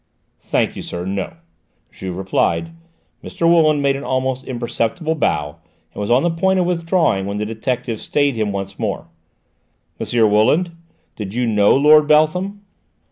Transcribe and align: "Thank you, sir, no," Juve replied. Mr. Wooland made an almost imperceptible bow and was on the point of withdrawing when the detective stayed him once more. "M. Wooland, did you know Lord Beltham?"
"Thank 0.41 0.75
you, 0.75 0.81
sir, 0.81 1.05
no," 1.05 1.33
Juve 1.91 2.17
replied. 2.17 2.71
Mr. 3.23 3.47
Wooland 3.47 3.81
made 3.81 3.95
an 3.95 4.03
almost 4.03 4.45
imperceptible 4.45 5.13
bow 5.13 5.57
and 5.93 6.01
was 6.01 6.09
on 6.09 6.23
the 6.23 6.31
point 6.31 6.57
of 6.57 6.65
withdrawing 6.65 7.27
when 7.27 7.37
the 7.37 7.45
detective 7.45 7.99
stayed 7.99 8.35
him 8.35 8.51
once 8.51 8.79
more. 8.79 9.09
"M. 9.99 10.07
Wooland, 10.07 10.71
did 11.15 11.35
you 11.35 11.45
know 11.45 11.75
Lord 11.75 12.07
Beltham?" 12.07 12.61